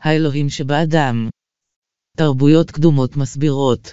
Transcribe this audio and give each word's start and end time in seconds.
האלוהים 0.00 0.48
שבאדם. 0.48 1.28
תרבויות 2.16 2.70
קדומות 2.70 3.16
מסבירות. 3.16 3.92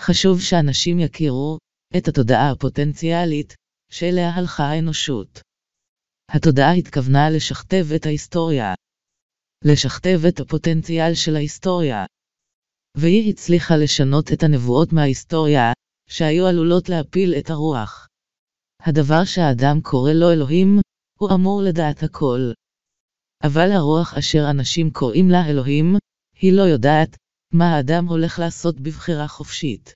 חשוב 0.00 0.40
שאנשים 0.40 0.98
יכירו 1.00 1.58
את 1.96 2.08
התודעה 2.08 2.50
הפוטנציאלית 2.50 3.54
שאליה 3.92 4.30
הלכה 4.30 4.64
האנושות. 4.64 5.40
התודעה 6.30 6.72
התכוונה 6.72 7.30
לשכתב 7.30 7.86
את 7.96 8.06
ההיסטוריה. 8.06 8.74
לשכתב 9.64 10.20
את 10.28 10.40
הפוטנציאל 10.40 11.14
של 11.14 11.36
ההיסטוריה. 11.36 12.04
והיא 12.96 13.30
הצליחה 13.30 13.74
לשנות 13.76 14.32
את 14.32 14.42
הנבואות 14.42 14.92
מההיסטוריה, 14.92 15.72
שהיו 16.08 16.46
עלולות 16.46 16.88
להפיל 16.88 17.34
את 17.38 17.50
הרוח. 17.50 18.06
הדבר 18.82 19.24
שהאדם 19.24 19.80
קורא 19.82 20.12
לו 20.12 20.32
אלוהים, 20.32 20.80
הוא 21.18 21.30
אמור 21.34 21.62
לדעת 21.62 22.02
הכל. 22.02 22.40
אבל 23.44 23.72
הרוח 23.72 24.14
אשר 24.14 24.50
אנשים 24.50 24.90
קוראים 24.90 25.30
לה 25.30 25.50
אלוהים, 25.50 25.96
היא 26.40 26.52
לא 26.52 26.62
יודעת 26.62 27.16
מה 27.52 27.64
האדם 27.76 28.06
הולך 28.06 28.38
לעשות 28.38 28.80
בבחירה 28.80 29.28
חופשית. 29.28 29.94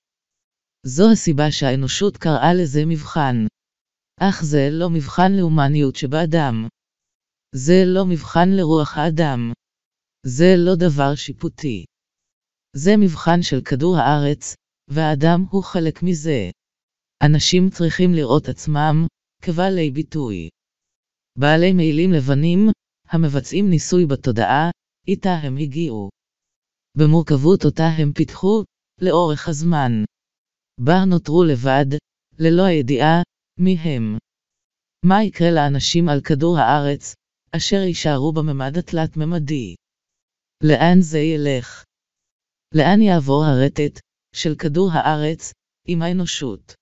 זו 0.87 1.13
הסיבה 1.13 1.51
שהאנושות 1.51 2.17
קראה 2.17 2.55
לזה 2.55 2.81
מבחן. 2.87 3.47
אך 4.21 4.43
זה 4.45 4.69
לא 4.71 4.91
מבחן 4.91 5.33
להומניות 5.33 5.97
שבאדם. 5.97 6.69
זה 7.55 7.83
לא 7.87 8.05
מבחן 8.07 8.49
לרוח 8.49 8.97
האדם. 8.97 9.53
זה 10.27 10.55
לא 10.57 10.75
דבר 10.75 11.15
שיפוטי. 11.15 11.85
זה 12.77 12.91
מבחן 13.01 13.43
של 13.43 13.61
כדור 13.65 13.97
הארץ, 13.97 14.55
והאדם 14.91 15.45
הוא 15.51 15.65
חלק 15.65 16.03
מזה. 16.03 16.51
אנשים 17.23 17.71
צריכים 17.71 18.15
לראות 18.15 18.49
עצמם 18.49 19.07
כבעלי 19.43 19.91
ביטוי. 19.91 20.49
בעלי 21.39 21.73
מעילים 21.73 22.13
לבנים, 22.13 22.69
המבצעים 23.13 23.71
ניסוי 23.71 24.07
בתודעה, 24.07 24.71
איתה 25.09 25.31
הם 25.43 25.57
הגיעו. 25.57 26.11
במורכבות 26.99 27.65
אותה 27.65 27.87
הם 27.99 28.13
פיתחו, 28.13 28.65
לאורך 29.01 29.49
הזמן. 29.49 29.93
בה 30.81 31.05
נותרו 31.07 31.45
לבד, 31.45 31.87
ללא 32.39 32.63
הידיעה, 32.63 33.23
מי 33.59 33.75
הם. 33.75 34.19
מה 35.05 35.25
יקרה 35.25 35.51
לאנשים 35.51 36.09
על 36.09 36.21
כדור 36.21 36.59
הארץ, 36.59 37.15
אשר 37.57 37.77
יישארו 37.77 38.33
בממד 38.33 38.79
התלת-ממדי? 38.79 39.75
לאן 40.65 41.01
זה 41.01 41.19
ילך? 41.19 41.85
לאן 42.75 43.01
יעבור 43.03 43.45
הרטט 43.45 44.01
של 44.35 44.55
כדור 44.59 44.91
הארץ 44.93 45.53
עם 45.87 46.03
האנושות? 46.03 46.75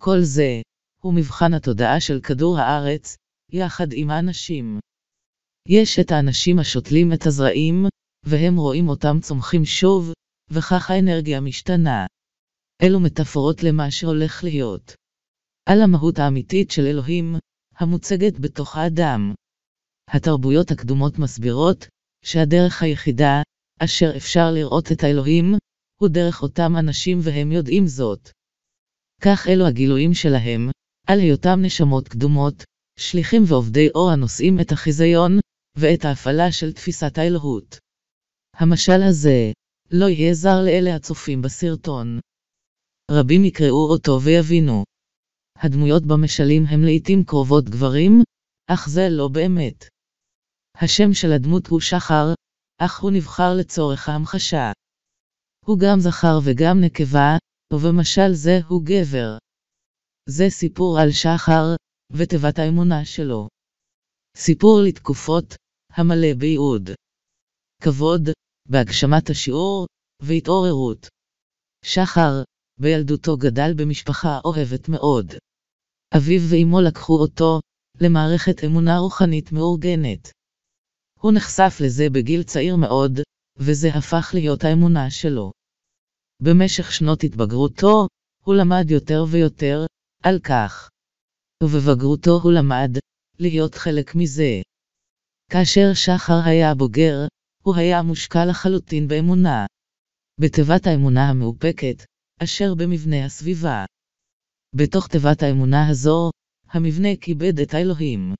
כל 0.00 0.20
זה 0.22 0.60
הוא 1.02 1.14
מבחן 1.14 1.54
התודעה 1.54 2.00
של 2.00 2.20
כדור 2.20 2.58
הארץ, 2.58 3.16
יחד 3.52 3.86
עם 3.92 4.10
האנשים. 4.10 4.78
יש 5.72 5.98
את 5.98 6.10
האנשים 6.10 6.58
השותלים 6.58 7.12
את 7.12 7.26
הזרעים, 7.26 7.86
והם 8.26 8.56
רואים 8.56 8.88
אותם 8.88 9.16
צומחים 9.22 9.64
שוב, 9.64 10.12
וכך 10.50 10.90
האנרגיה 10.90 11.40
משתנה. 11.40 12.06
אלו 12.82 13.00
מטאפורות 13.00 13.62
למה 13.62 13.90
שהולך 13.90 14.44
להיות. 14.44 14.94
על 15.68 15.82
המהות 15.82 16.18
האמיתית 16.18 16.70
של 16.70 16.82
אלוהים, 16.82 17.36
המוצגת 17.76 18.38
בתוך 18.40 18.76
האדם. 18.76 19.34
התרבויות 20.08 20.70
הקדומות 20.70 21.18
מסבירות, 21.18 21.86
שהדרך 22.24 22.82
היחידה, 22.82 23.42
אשר 23.78 24.16
אפשר 24.16 24.50
לראות 24.50 24.92
את 24.92 25.04
האלוהים, 25.04 25.54
הוא 26.00 26.08
דרך 26.08 26.42
אותם 26.42 26.72
אנשים 26.78 27.18
והם 27.22 27.52
יודעים 27.52 27.86
זאת. 27.86 28.30
כך 29.22 29.46
אלו 29.48 29.66
הגילויים 29.66 30.14
שלהם, 30.14 30.70
על 31.06 31.20
היותם 31.20 31.58
נשמות 31.62 32.08
קדומות, 32.08 32.64
שליחים 32.98 33.42
ועובדי 33.46 33.88
אור 33.94 34.10
הנושאים 34.10 34.60
את 34.60 34.72
החיזיון, 34.72 35.39
ואת 35.76 36.04
ההפעלה 36.04 36.52
של 36.52 36.72
תפיסת 36.72 37.18
האלוהות. 37.18 37.78
המשל 38.56 39.02
הזה, 39.08 39.52
לא 39.90 40.06
יהיה 40.06 40.34
זר 40.34 40.62
לאלה 40.64 40.96
הצופים 40.96 41.42
בסרטון. 41.42 42.20
רבים 43.10 43.44
יקראו 43.44 43.90
אותו 43.90 44.22
ויבינו. 44.22 44.84
הדמויות 45.58 46.02
במשלים 46.06 46.62
הם 46.68 46.80
לעתים 46.84 47.24
קרובות 47.24 47.64
גברים, 47.64 48.22
אך 48.66 48.88
זה 48.88 49.08
לא 49.10 49.28
באמת. 49.28 49.84
השם 50.74 51.12
של 51.12 51.32
הדמות 51.32 51.66
הוא 51.66 51.80
שחר, 51.80 52.34
אך 52.78 53.00
הוא 53.00 53.10
נבחר 53.10 53.54
לצורך 53.58 54.08
ההמחשה. 54.08 54.72
הוא 55.66 55.78
גם 55.78 56.00
זכר 56.00 56.38
וגם 56.44 56.80
נקבה, 56.80 57.36
ובמשל 57.72 58.32
זה 58.32 58.58
הוא 58.68 58.82
גבר. 58.84 59.38
זה 60.28 60.44
סיפור 60.48 60.98
על 60.98 61.10
שחר, 61.12 61.64
ותיבת 62.12 62.58
האמונה 62.58 63.04
שלו. 63.04 63.48
סיפור 64.36 64.80
לתקופות, 64.86 65.54
המלא 65.92 66.34
בייעוד. 66.38 66.90
כבוד, 67.82 68.28
בהגשמת 68.68 69.30
השיעור, 69.30 69.86
והתעוררות. 70.22 71.08
שחר, 71.84 72.42
בילדותו 72.80 73.36
גדל 73.36 73.70
במשפחה 73.76 74.40
אוהבת 74.44 74.88
מאוד. 74.88 75.34
אביו 76.16 76.40
ואמו 76.50 76.80
לקחו 76.80 77.12
אותו, 77.12 77.60
למערכת 78.00 78.64
אמונה 78.64 78.98
רוחנית 78.98 79.52
מאורגנת. 79.52 80.30
הוא 81.20 81.32
נחשף 81.32 81.74
לזה 81.84 82.10
בגיל 82.12 82.42
צעיר 82.42 82.76
מאוד, 82.76 83.20
וזה 83.56 83.88
הפך 83.88 84.30
להיות 84.34 84.64
האמונה 84.64 85.10
שלו. 85.10 85.52
במשך 86.42 86.92
שנות 86.92 87.24
התבגרותו, 87.24 88.06
הוא 88.44 88.54
למד 88.54 88.90
יותר 88.90 89.24
ויותר, 89.30 89.86
על 90.22 90.38
כך. 90.38 90.88
ובבגרותו 91.62 92.30
הוא 92.42 92.52
למד, 92.52 92.90
להיות 93.40 93.74
חלק 93.74 94.14
מזה. 94.14 94.62
כאשר 95.52 95.94
שחר 95.94 96.40
היה 96.46 96.74
בוגר, 96.74 97.16
הוא 97.62 97.76
היה 97.76 98.02
מושקע 98.02 98.46
לחלוטין 98.50 99.08
באמונה. 99.08 99.66
בתיבת 100.40 100.86
האמונה 100.86 101.28
המאופקת, 101.28 102.04
אשר 102.42 102.74
במבנה 102.74 103.24
הסביבה. 103.24 103.84
בתוך 104.76 105.08
תיבת 105.08 105.42
האמונה 105.42 105.88
הזו, 105.88 106.30
המבנה 106.70 107.08
כיבד 107.20 107.60
את 107.60 107.74
האלוהים. 107.74 108.34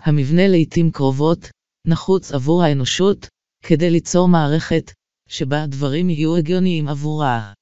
המבנה 0.00 0.42
לעתים 0.48 0.90
קרובות, 0.90 1.38
נחוץ 1.86 2.32
עבור 2.32 2.62
האנושות, 2.62 3.26
כדי 3.62 3.90
ליצור 3.90 4.28
מערכת, 4.28 4.84
שבה 5.28 5.62
הדברים 5.62 6.10
יהיו 6.10 6.36
הגיוניים 6.36 6.88
עבורה. 6.88 7.52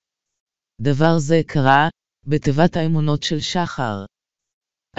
דבר 0.81 1.19
זה 1.19 1.41
קרה, 1.47 1.89
בתיבת 2.27 2.77
האמונות 2.77 3.23
של 3.23 3.41
שחר. 3.41 4.05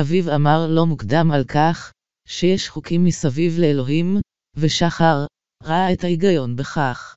אביו 0.02 0.36
אמר 0.36 0.68
לא 0.70 0.86
מוקדם 0.86 1.32
על 1.32 1.44
כך, 1.44 1.92
שיש 2.28 2.70
חוקים 2.70 3.06
מסביב 3.06 3.60
לאלוהים, 3.60 4.18
ושחר, 4.56 5.26
ראה 5.64 5.94
את 5.94 6.04
ההיגיון 6.04 6.56
בכך. 6.56 7.16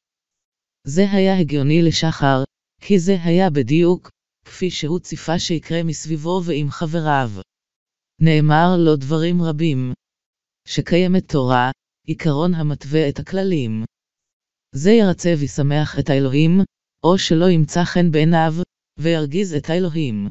זה 0.86 1.02
היה 1.12 1.38
הגיוני 1.38 1.82
לשחר, 1.82 2.44
כי 2.80 2.98
זה 2.98 3.16
היה 3.24 3.50
בדיוק, 3.50 4.10
כפי 4.44 4.70
שהוא 4.70 4.98
ציפה 4.98 5.38
שיקרה 5.38 5.82
מסביבו 5.82 6.42
ועם 6.44 6.70
חבריו. 6.70 7.30
נאמר 8.20 8.76
לו 8.78 8.96
דברים 8.96 9.42
רבים. 9.42 9.92
שקיימת 10.68 11.32
תורה, 11.32 11.70
עיקרון 12.06 12.54
המתווה 12.54 13.08
את 13.08 13.18
הכללים. 13.18 13.84
זה 14.74 14.90
ירצה 14.90 15.34
וישמח 15.38 15.98
את 15.98 16.10
האלוהים, 16.10 16.60
או 17.04 17.18
שלא 17.18 17.50
ימצא 17.50 17.84
חן 17.84 18.10
בעיניו, 18.10 18.52
וירגיז 18.98 19.54
את 19.54 19.70
האלוהים. 19.70 20.28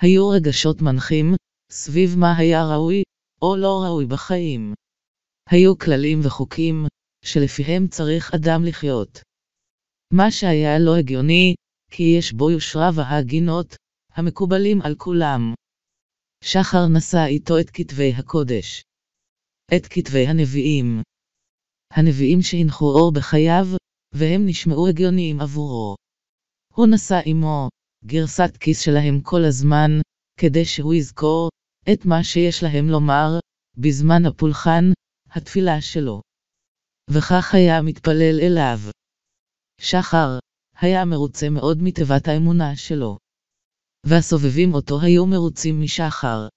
היו 0.00 0.28
רגשות 0.28 0.82
מנחים, 0.82 1.34
סביב 1.70 2.18
מה 2.18 2.36
היה 2.36 2.64
ראוי, 2.64 3.02
או 3.42 3.56
לא 3.56 3.82
ראוי 3.84 4.06
בחיים. 4.06 4.74
היו 5.50 5.78
כללים 5.78 6.20
וחוקים, 6.24 6.86
שלפיהם 7.24 7.88
צריך 7.88 8.34
אדם 8.34 8.64
לחיות. 8.64 9.20
מה 10.12 10.30
שהיה 10.30 10.78
לא 10.78 10.96
הגיוני, 10.96 11.54
כי 11.90 12.02
יש 12.18 12.32
בו 12.32 12.50
יושרה 12.50 12.90
והגינות, 12.94 13.76
המקובלים 14.12 14.82
על 14.82 14.94
כולם. 14.98 15.54
שחר 16.44 16.88
נשא 16.96 17.24
איתו 17.26 17.60
את 17.60 17.70
כתבי 17.70 18.12
הקודש. 18.12 18.82
את 19.76 19.86
כתבי 19.90 20.26
הנביאים. 20.26 21.02
הנביאים 21.92 22.42
שהנחו 22.42 22.84
אור 22.84 23.12
בחייו, 23.12 23.66
והם 24.14 24.46
נשמעו 24.46 24.88
הגיוניים 24.88 25.40
עבורו. 25.40 25.96
הוא 26.74 26.86
נשא 26.94 27.20
עמו, 27.24 27.68
גרסת 28.04 28.56
כיס 28.60 28.80
שלהם 28.80 29.20
כל 29.20 29.44
הזמן, 29.44 29.90
כדי 30.40 30.64
שהוא 30.64 30.94
יזכור, 30.94 31.48
את 31.92 32.04
מה 32.04 32.24
שיש 32.24 32.62
להם 32.62 32.88
לומר, 32.88 33.38
בזמן 33.76 34.26
הפולחן, 34.26 34.84
התפילה 35.30 35.80
שלו. 35.80 36.20
וכך 37.10 37.54
היה 37.54 37.82
מתפלל 37.82 38.40
אליו. 38.42 38.78
שחר, 39.80 40.38
היה 40.80 41.04
מרוצה 41.04 41.50
מאוד 41.50 41.78
מתיבת 41.82 42.28
האמונה 42.28 42.76
שלו. 42.76 43.18
והסובבים 44.06 44.74
אותו 44.74 45.00
היו 45.00 45.26
מרוצים 45.26 45.82
משחר. 45.82 46.48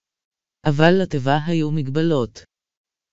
אבל 0.66 0.94
לתיבה 1.02 1.38
היו 1.46 1.72
מגבלות. 1.72 2.44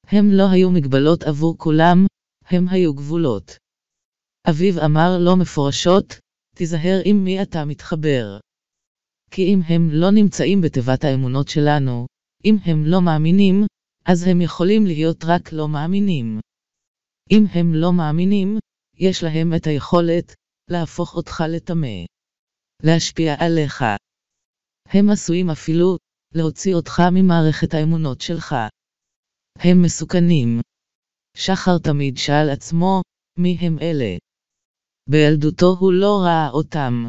הם 0.07 0.25
לא 0.33 0.45
היו 0.53 0.71
מגבלות 0.71 1.23
עבור 1.23 1.59
כולם, 1.59 2.07
הם 2.47 2.69
היו 2.69 2.95
גבולות. 2.95 3.57
אביו 4.51 4.85
אמר 4.85 5.19
לו 5.19 5.37
מפורשות, 5.37 6.19
תיזהר 6.57 7.01
עם 7.05 7.25
מי 7.25 7.43
אתה 7.43 7.65
מתחבר. 7.65 8.39
כי 9.31 9.43
אם 9.55 9.61
הם 9.67 9.89
לא 9.93 10.11
נמצאים 10.11 10.61
בתיבת 10.61 11.05
האמונות 11.05 11.49
שלנו, 11.49 12.07
אם 12.45 12.57
הם 12.65 12.85
לא 12.85 13.01
מאמינים, 13.03 13.67
אז 14.07 14.27
הם 14.27 14.41
יכולים 14.41 14.87
להיות 14.87 15.25
רק 15.25 15.53
לא 15.53 15.69
מאמינים. 15.69 16.41
אם 17.31 17.45
הם 17.55 17.75
לא 17.75 17.93
מאמינים, 17.93 18.59
יש 18.97 19.23
להם 19.23 19.55
את 19.57 19.67
היכולת 19.67 20.35
להפוך 20.71 21.15
אותך 21.15 21.45
לטמא. 21.49 22.05
להשפיע 22.83 23.35
עליך. 23.39 23.85
הם 24.89 25.11
עשויים 25.11 25.51
אפילו 25.51 25.99
להוציא 26.35 26.75
אותך 26.75 27.03
ממערכת 27.13 27.75
האמונות 27.75 28.21
שלך. 28.21 28.55
הם 29.59 29.83
מסוכנים. 29.83 30.61
שחר 31.37 31.79
תמיד 31.79 32.17
שאל 32.17 32.51
עצמו, 32.53 33.03
מי 33.39 33.57
הם 33.61 33.79
אלה? 33.79 34.17
בילדותו 35.11 35.77
הוא 35.81 35.93
לא 35.93 36.21
ראה 36.25 36.49
אותם. 36.51 37.07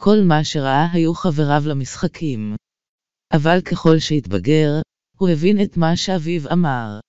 כל 0.00 0.16
מה 0.28 0.44
שראה 0.44 0.86
היו 0.92 1.14
חבריו 1.14 1.62
למשחקים. 1.66 2.56
אבל 3.32 3.60
ככל 3.60 3.98
שהתבגר, 3.98 4.70
הוא 5.18 5.28
הבין 5.28 5.62
את 5.62 5.76
מה 5.76 5.96
שאביו 5.96 6.52
אמר. 6.52 7.00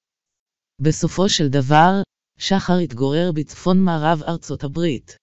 בסופו 0.81 1.29
של 1.29 1.47
דבר, 1.49 1.91
שחר 2.39 2.77
התגורר 2.83 3.31
בצפון 3.35 3.83
מערב 3.83 4.23
ארצות 4.23 4.63
הברית. 4.63 5.15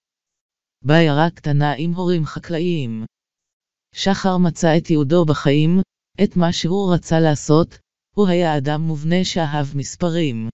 בעיירה 0.81 1.29
קטנה 1.35 1.73
עם 1.77 1.93
הורים 1.93 2.25
חקלאיים. 2.25 3.05
שחר 3.95 4.37
מצא 4.37 4.77
את 4.77 4.89
ייעודו 4.89 5.25
בחיים, 5.25 5.81
את 6.23 6.35
מה 6.35 6.53
שהוא 6.53 6.93
רצה 6.93 7.19
לעשות, 7.19 7.77
הוא 8.15 8.27
היה 8.27 8.57
אדם 8.57 8.81
מובנה 8.81 9.23
שאהב 9.23 9.67
מספרים. 9.75 10.49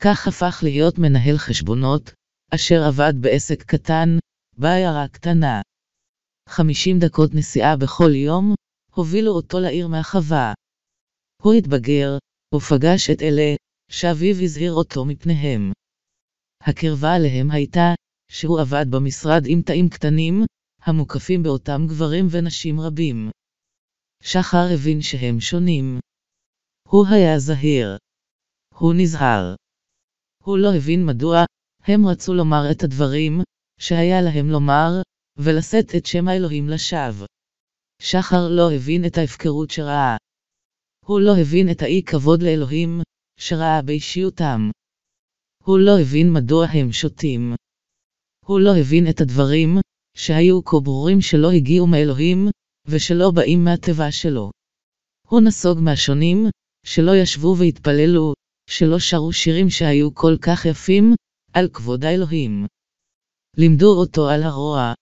כך 0.00 0.28
הפך 0.28 0.60
להיות 0.62 0.98
מנהל 0.98 1.38
חשבונות, 1.38 2.12
אשר 2.54 2.82
עבד 2.88 3.12
בעסק 3.20 3.62
קטן, 3.62 4.08
בעיירה 4.58 5.08
קטנה. 5.08 5.60
50 6.48 6.98
דקות 6.98 7.34
נסיעה 7.34 7.76
בכל 7.76 8.14
יום, 8.14 8.54
הובילו 8.94 9.32
אותו 9.32 9.60
לעיר 9.60 9.88
מהחווה. 9.88 10.54
הוא 11.42 11.54
התבגר, 11.54 12.18
ופגש 12.54 13.10
את 13.10 13.22
אלה, 13.22 13.54
שאביו 13.90 14.34
הזהיר 14.42 14.72
אותו 14.72 15.04
מפניהם. 15.04 15.72
הקרבה 16.62 17.14
עליהם 17.14 17.50
הייתה, 17.50 17.94
שהוא 18.30 18.60
עבד 18.60 18.86
במשרד 18.90 19.42
עם 19.46 19.62
תאים 19.62 19.88
קטנים, 19.88 20.44
המוקפים 20.82 21.42
באותם 21.42 21.80
גברים 21.88 22.26
ונשים 22.30 22.80
רבים. 22.80 23.30
שחר 24.22 24.66
הבין 24.74 25.02
שהם 25.02 25.40
שונים. 25.40 26.00
הוא 26.88 27.06
היה 27.10 27.38
זהיר. 27.38 27.96
הוא 28.74 28.94
נזהר. 28.96 29.54
הוא 30.44 30.58
לא 30.58 30.74
הבין 30.76 31.06
מדוע, 31.06 31.44
הם 31.84 32.06
רצו 32.06 32.34
לומר 32.34 32.62
את 32.70 32.82
הדברים, 32.82 33.40
שהיה 33.80 34.22
להם 34.22 34.46
לומר, 34.50 34.90
ולשאת 35.36 35.94
את 35.96 36.06
שם 36.06 36.28
האלוהים 36.28 36.68
לשווא. 36.68 37.26
שחר 38.02 38.48
לא 38.50 38.72
הבין 38.72 39.06
את 39.06 39.18
ההפקרות 39.18 39.70
שראה. 39.70 40.16
הוא 41.06 41.20
לא 41.20 41.32
הבין 41.40 41.70
את 41.70 41.82
האי 41.82 42.02
כבוד 42.06 42.42
לאלוהים, 42.42 43.00
שראה 43.40 43.82
באישיותם. 43.82 44.70
הוא 45.64 45.78
לא 45.78 46.00
הבין 46.00 46.32
מדוע 46.32 46.66
הם 46.66 46.92
שותים. 46.92 47.54
הוא 48.46 48.60
לא 48.60 48.70
הבין 48.80 49.10
את 49.10 49.20
הדברים, 49.20 49.78
שהיו 50.16 50.64
כה 50.64 50.80
ברורים 50.80 51.20
שלא 51.20 51.50
הגיעו 51.50 51.86
מאלוהים, 51.86 52.48
ושלא 52.86 53.30
באים 53.30 53.64
מהטבע 53.64 54.10
שלו. 54.10 54.50
הוא 55.28 55.40
נסוג 55.40 55.78
מהשונים, 55.80 56.46
שלא 56.86 57.12
ישבו 57.22 57.56
והתפללו, 57.58 58.32
שלא 58.70 58.98
שרו 58.98 59.32
שירים 59.32 59.70
שהיו 59.70 60.14
כל 60.14 60.36
כך 60.42 60.64
יפים, 60.64 61.14
על 61.52 61.68
כבוד 61.72 62.04
האלוהים. 62.04 62.66
לימדו 63.56 63.98
אותו 64.00 64.28
על 64.28 64.42
הרוע. 64.42 64.92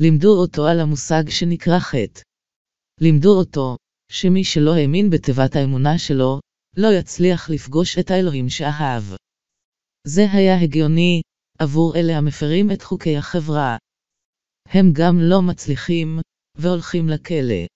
לימדו 0.00 0.40
אותו 0.40 0.66
על 0.66 0.80
המושג 0.80 1.22
שנקרא 1.30 1.78
חטא. 1.78 2.22
לימדו 3.00 3.38
אותו, 3.38 3.76
שמי 4.12 4.44
שלא 4.44 4.74
האמין 4.74 5.10
בתיבת 5.10 5.56
האמונה 5.56 5.98
שלו, 5.98 6.40
לא 6.76 6.88
יצליח 6.98 7.50
לפגוש 7.50 7.98
את 7.98 8.10
האלוהים 8.10 8.48
שאהב. 8.48 9.02
זה 10.06 10.22
היה 10.32 10.60
הגיוני, 10.60 11.22
עבור 11.58 11.96
אלה 11.96 12.18
המפרים 12.18 12.70
את 12.70 12.82
חוקי 12.82 13.16
החברה. 13.16 13.76
הם 14.68 14.86
גם 14.92 15.16
לא 15.20 15.42
מצליחים, 15.42 16.18
והולכים 16.56 17.08
לכלא. 17.08 17.66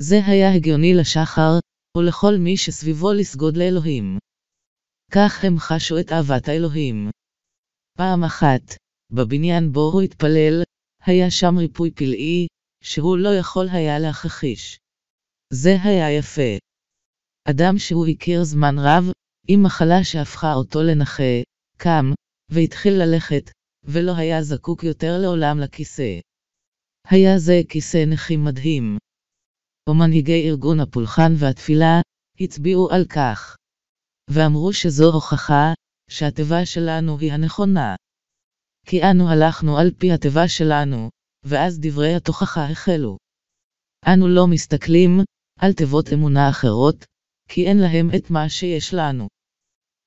זה 0.00 0.16
היה 0.26 0.54
הגיוני 0.54 0.94
לשחר, 0.94 1.52
ולכל 1.96 2.34
מי 2.38 2.56
שסביבו 2.56 3.12
לסגוד 3.12 3.56
לאלוהים. 3.56 4.18
כך 5.12 5.44
הם 5.44 5.58
חשו 5.58 5.98
את 6.00 6.12
אהבת 6.12 6.48
האלוהים. 6.48 7.10
פעם 7.98 8.24
אחת, 8.24 8.62
בבניין 9.12 9.72
בו 9.72 9.90
הוא 9.92 10.02
התפלל, 10.02 10.62
היה 11.06 11.30
שם 11.30 11.58
ריפוי 11.58 11.90
פלאי, 11.90 12.46
שהוא 12.82 13.18
לא 13.18 13.28
יכול 13.40 13.68
היה 13.68 13.98
להכחיש. 13.98 14.78
זה 15.52 15.76
היה 15.84 16.18
יפה. 16.18 16.58
אדם 17.50 17.78
שהוא 17.78 18.06
הכיר 18.06 18.44
זמן 18.44 18.74
רב, 18.78 19.04
עם 19.48 19.62
מחלה 19.62 20.04
שהפכה 20.04 20.54
אותו 20.54 20.82
לנכה, 20.82 21.42
קם, 21.76 22.04
והתחיל 22.50 22.92
ללכת, 22.92 23.50
ולא 23.84 24.12
היה 24.16 24.42
זקוק 24.42 24.84
יותר 24.84 25.18
לעולם 25.22 25.58
לכיסא. 25.58 26.20
היה 27.08 27.38
זה 27.38 27.60
כיסא 27.68 28.04
נכים 28.06 28.44
מדהים. 28.44 28.98
ומנהיגי 29.88 30.48
ארגון 30.48 30.80
הפולחן 30.80 31.32
והתפילה, 31.38 32.00
הצביעו 32.40 32.90
על 32.90 33.04
כך. 33.04 33.56
ואמרו 34.30 34.72
שזו 34.72 35.12
הוכחה, 35.12 35.72
שהתיבה 36.10 36.66
שלנו 36.66 37.18
היא 37.18 37.32
הנכונה. 37.32 37.94
כי 38.86 39.02
אנו 39.02 39.28
הלכנו 39.30 39.78
על 39.78 39.90
פי 39.98 40.12
התיבה 40.12 40.48
שלנו, 40.48 41.10
ואז 41.44 41.78
דברי 41.80 42.14
התוכחה 42.14 42.64
החלו. 42.70 43.16
אנו 44.06 44.28
לא 44.28 44.46
מסתכלים 44.46 45.20
על 45.60 45.72
תיבות 45.72 46.12
אמונה 46.12 46.50
אחרות, 46.50 47.04
כי 47.48 47.66
אין 47.66 47.78
להם 47.78 48.10
את 48.16 48.30
מה 48.30 48.48
שיש 48.48 48.94
לנו. 48.94 49.28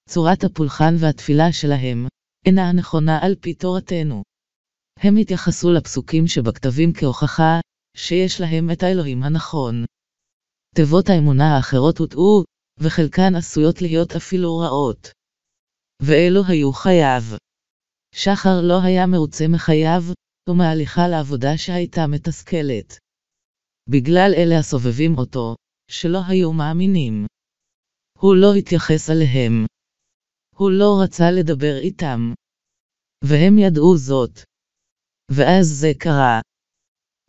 צורת 0.09 0.43
הפולחן 0.43 0.93
והתפילה 0.99 1.51
שלהם, 1.51 2.07
אינה 2.45 2.69
הנכונה 2.69 3.19
על 3.21 3.35
פי 3.35 3.53
תורתנו. 3.53 4.23
הם 4.99 5.17
התייחסו 5.17 5.71
לפסוקים 5.71 6.27
שבכתבים 6.27 6.93
כהוכחה, 6.93 7.59
שיש 7.97 8.41
להם 8.41 8.71
את 8.71 8.83
האלוהים 8.83 9.23
הנכון. 9.23 9.85
תיבות 10.75 11.09
האמונה 11.09 11.55
האחרות 11.55 11.97
הוטעו, 11.97 12.43
וחלקן 12.79 13.35
עשויות 13.35 13.81
להיות 13.81 14.11
אפילו 14.15 14.57
רעות. 14.57 15.11
ואלו 16.01 16.41
היו 16.47 16.73
חייו. 16.73 17.23
שחר 18.15 18.61
לא 18.61 18.79
היה 18.83 19.05
מרוצה 19.05 19.47
מחייו, 19.47 20.03
ומהליכה 20.49 21.07
לעבודה 21.07 21.57
שהייתה 21.57 22.07
מתסכלת. 22.07 22.97
בגלל 23.89 24.31
אלה 24.37 24.59
הסובבים 24.59 25.17
אותו, 25.17 25.55
שלא 25.91 26.19
היו 26.27 26.53
מאמינים. 26.53 27.25
הוא 28.17 28.35
לא 28.35 28.53
התייחס 28.53 29.09
אליהם. 29.09 29.65
הוא 30.55 30.71
לא 30.71 30.99
רצה 31.03 31.31
לדבר 31.31 31.77
איתם. 31.77 32.33
והם 33.23 33.57
ידעו 33.57 33.97
זאת. 33.97 34.39
ואז 35.31 35.65
זה 35.67 35.91
קרה. 35.99 36.41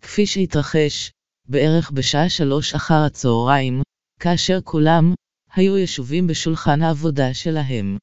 כפי 0.02 0.26
שהתרחש, 0.26 1.10
בערך 1.48 1.90
בשעה 1.90 2.28
שלוש 2.28 2.74
אחר 2.74 3.02
הצהריים, 3.06 3.82
כאשר 4.20 4.60
כולם 4.64 5.14
היו 5.54 5.78
ישובים 5.78 6.26
בשולחן 6.26 6.82
העבודה 6.82 7.34
שלהם. 7.34 7.98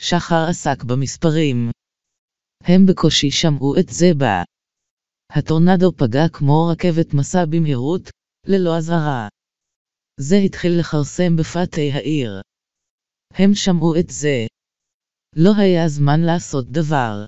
שחר 0.00 0.46
עסק 0.50 0.84
במספרים. 0.84 1.70
הם 2.64 2.86
בקושי 2.86 3.30
שמעו 3.30 3.74
את 3.80 3.88
זה 3.88 4.06
בה. 4.18 4.42
הטורנדו 5.30 5.92
פגע 5.92 6.28
כמו 6.32 6.68
רכבת 6.72 7.14
מסע 7.14 7.44
במהירות, 7.44 8.10
ללא 8.46 8.76
אזהרה. 8.78 9.28
זה 10.20 10.36
התחיל 10.36 10.72
לכרסם 10.80 11.36
בפאתי 11.36 11.92
העיר. 11.92 12.40
הם 13.34 13.54
שמעו 13.54 13.94
את 14.00 14.10
זה. 14.10 14.46
לא 15.36 15.50
היה 15.58 15.88
זמן 15.88 16.20
לעשות 16.20 16.66
דבר. 16.70 17.26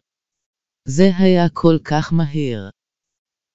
זה 0.88 1.04
היה 1.18 1.48
כל 1.52 1.76
כך 1.84 2.12
מהיר. 2.12 2.70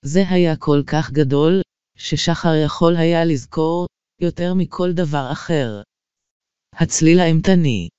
זה 0.06 0.20
היה 0.30 0.56
כל 0.58 0.82
כך 0.88 1.12
גדול, 1.12 1.62
ששחר 1.98 2.56
יכול 2.66 2.96
היה 2.96 3.26
לזכור, 3.26 3.88
יותר 4.22 4.54
מכל 4.54 4.90
דבר 4.96 5.30
אחר. 5.32 5.82
הצליל 6.74 7.20
האימתני. 7.20 7.90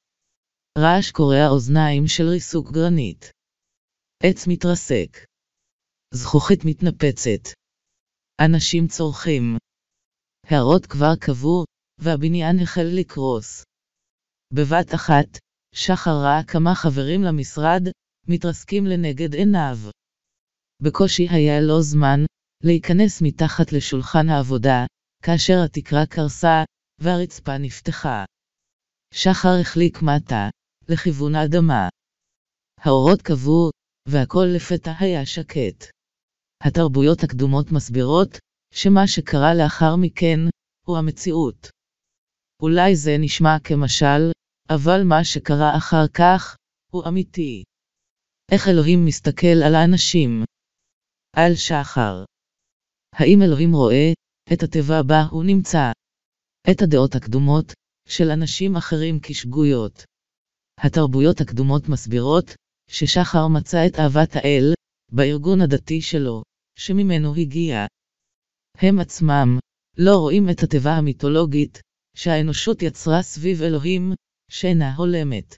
רעש 0.79 1.11
קורע 1.11 1.49
אוזניים 1.49 2.07
של 2.07 2.25
ריסוק 2.29 2.71
גרנית. 2.71 3.31
עץ 4.23 4.47
מתרסק. 4.49 5.27
זכוכית 6.15 6.61
מתנפצת. 6.65 7.43
אנשים 8.41 8.87
צורכים. 8.89 9.57
הערות 10.47 10.87
כבר 10.87 11.17
קבעו, 11.21 11.65
והבניין 12.01 12.57
החל 12.63 12.89
לקרוס. 13.01 13.65
בבת 14.55 14.95
אחת, 14.95 15.27
שחר 15.75 16.11
ראה 16.11 16.45
כמה 16.45 16.75
חברים 16.75 17.23
למשרד, 17.23 17.83
מתרסקים 18.29 18.87
לנגד 18.87 19.35
עיניו. 19.35 19.77
בקושי 20.83 21.29
היה 21.31 21.61
לו 21.61 21.83
זמן 21.83 22.21
להיכנס 22.65 23.23
מתחת 23.23 23.73
לשולחן 23.73 24.29
העבודה, 24.29 24.87
כאשר 25.23 25.57
התקרה 25.65 26.07
קרסה, 26.07 26.65
והרצפה 26.99 27.59
נפתחה. 27.59 28.25
שחר 29.15 29.55
החליק 29.61 30.03
מטה, 30.03 30.49
לכיוון 30.89 31.35
האדמה. 31.35 31.89
האורות 32.81 33.23
כבו, 33.23 33.71
והכל 34.09 34.47
לפתע 34.57 34.93
היה 35.01 35.27
שקט. 35.27 35.85
התרבויות 36.65 37.19
הקדומות 37.25 37.73
מסבירות, 37.73 38.39
שמה 38.75 39.07
שקרה 39.07 39.55
לאחר 39.55 39.97
מכן, 39.97 40.39
הוא 40.87 40.99
המציאות. 40.99 41.69
אולי 42.63 42.97
זה 42.97 43.17
נשמע 43.19 43.57
כמשל, 43.65 44.23
אבל 44.71 45.01
מה 45.05 45.25
שקרה 45.25 45.77
אחר 45.77 46.09
כך, 46.15 46.57
הוא 46.93 47.03
אמיתי. 47.09 47.65
איך 48.53 48.69
אלוהים 48.69 49.07
מסתכל 49.07 49.57
על 49.67 49.75
האנשים? 49.75 50.45
על 51.37 51.55
שחר. 51.55 52.25
האם 53.15 53.39
אלוהים 53.43 53.73
רואה 53.73 54.13
את 54.53 54.63
הטבע 54.63 55.03
בה 55.03 55.23
הוא 55.31 55.45
נמצא? 55.45 55.93
את 56.71 56.83
הדעות 56.83 57.15
הקדומות 57.15 57.73
של 58.09 58.31
אנשים 58.31 58.77
אחרים 58.77 59.19
כשגויות. 59.23 60.05
התרבויות 60.79 61.41
הקדומות 61.41 61.89
מסבירות 61.89 62.55
ששחר 62.93 63.49
מצא 63.49 63.87
את 63.87 63.99
אהבת 63.99 64.37
האל 64.37 64.75
בארגון 65.13 65.61
הדתי 65.61 66.03
שלו, 66.03 66.43
שממנו 66.79 67.35
הגיע. 67.35 67.87
הם 68.79 68.99
עצמם 68.99 69.59
לא 69.99 70.17
רואים 70.17 70.51
את 70.51 70.63
התיבה 70.63 70.91
המיתולוגית 70.91 71.81
שהאנושות 72.17 72.83
יצרה 72.83 73.23
סביב 73.23 73.63
אלוהים, 73.63 74.13
שאינה 74.51 74.95
הולמת. 74.95 75.57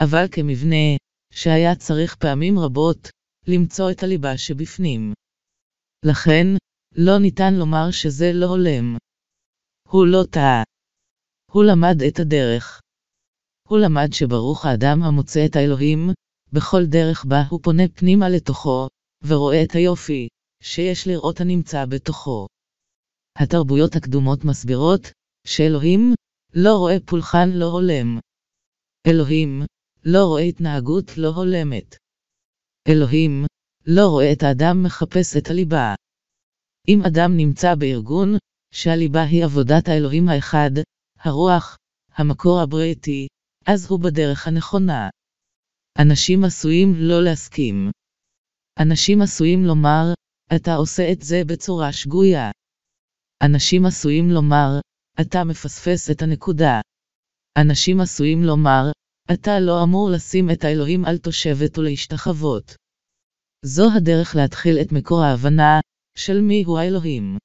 אבל 0.00 0.24
כמבנה, 0.32 0.86
שהיה 1.32 1.74
צריך 1.74 2.16
פעמים 2.16 2.58
רבות 2.58 3.08
למצוא 3.46 3.90
את 3.90 4.02
הליבה 4.02 4.38
שבפנים. 4.38 5.12
לכן, 6.04 6.46
לא 6.96 7.18
ניתן 7.22 7.54
לומר 7.54 7.90
שזה 7.90 8.30
לא 8.34 8.46
הולם. 8.46 8.96
הוא 9.88 10.06
לא 10.06 10.22
טעה. 10.30 10.62
הוא 11.52 11.64
למד 11.64 12.02
את 12.08 12.18
הדרך. 12.20 12.80
הוא 13.68 13.78
למד 13.78 14.08
שברוך 14.12 14.66
האדם 14.66 15.02
המוצא 15.02 15.46
את 15.46 15.56
האלוהים, 15.56 16.10
בכל 16.52 16.86
דרך 16.86 17.24
בה 17.24 17.42
הוא 17.50 17.60
פונה 17.62 17.82
פנימה 17.94 18.28
לתוכו, 18.28 18.88
ורואה 19.24 19.62
את 19.62 19.72
היופי, 19.72 20.28
שיש 20.62 21.08
לראות 21.08 21.40
הנמצא 21.40 21.84
בתוכו. 21.84 22.46
התרבויות 23.38 23.96
הקדומות 23.96 24.44
מסבירות, 24.44 25.00
שאלוהים 25.46 26.14
לא 26.54 26.76
רואה 26.76 26.96
פולחן 27.06 27.48
לא 27.48 27.64
הולם. 27.64 28.18
אלוהים 29.06 29.62
לא 30.04 30.24
רואה 30.24 30.42
התנהגות 30.42 31.18
לא 31.18 31.28
הולמת. 31.28 31.96
אלוהים 32.88 33.44
לא 33.86 34.06
רואה 34.08 34.32
את 34.32 34.42
האדם 34.42 34.82
מחפש 34.82 35.36
את 35.36 35.50
הליבה. 35.50 35.94
אם 36.88 37.02
אדם 37.06 37.36
נמצא 37.36 37.74
בארגון, 37.74 38.36
שהליבה 38.74 39.22
היא 39.22 39.44
עבודת 39.44 39.88
האלוהים 39.88 40.28
האחד, 40.28 40.70
הרוח, 41.18 41.76
המקור 42.14 42.60
הבריאתי, 42.60 43.26
אז 43.66 43.86
הוא 43.90 44.00
בדרך 44.00 44.46
הנכונה. 44.46 45.08
אנשים 45.98 46.44
עשויים 46.44 46.94
לא 46.96 47.24
להסכים. 47.24 47.90
אנשים 48.78 49.22
עשויים 49.22 49.64
לומר, 49.64 50.04
אתה 50.56 50.74
עושה 50.74 51.12
את 51.12 51.22
זה 51.22 51.42
בצורה 51.46 51.92
שגויה. 51.92 52.50
אנשים 53.42 53.86
עשויים 53.86 54.30
לומר, 54.30 54.80
אתה 55.20 55.44
מפספס 55.44 56.10
את 56.10 56.22
הנקודה. 56.22 56.80
אנשים 57.58 58.00
עשויים 58.00 58.42
לומר, 58.42 58.90
אתה 59.32 59.60
לא 59.60 59.82
אמור 59.82 60.10
לשים 60.10 60.50
את 60.50 60.64
האלוהים 60.64 61.04
על 61.04 61.18
תושבת 61.18 61.78
ולהשתחוות. 61.78 62.74
זו 63.64 63.84
הדרך 63.96 64.36
להתחיל 64.36 64.78
את 64.82 64.92
מקור 64.92 65.22
ההבנה 65.22 65.80
של 66.18 66.40
מי 66.40 66.62
הוא 66.64 66.78
האלוהים. 66.78 67.38